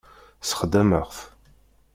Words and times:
Sexdameɣ-t. 0.41 1.17